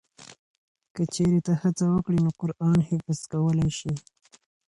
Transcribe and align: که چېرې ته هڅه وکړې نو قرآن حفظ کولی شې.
که 0.93 1.03
چېرې 1.13 1.39
ته 1.45 1.53
هڅه 1.61 1.85
وکړې 1.89 2.19
نو 2.25 2.31
قرآن 2.41 2.77
حفظ 2.89 3.19
کولی 3.33 3.69
شې. 3.77 3.93